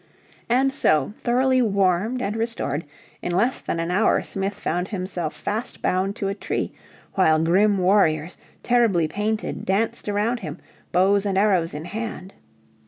[0.49, 2.85] And so, thoroughly warmed and restored,
[3.21, 6.73] in less than an hour Smith found himself fast bound to a tree,
[7.13, 10.57] while grim warriors, terribly painted, danced around him,
[10.91, 12.33] bows and arrows in hand.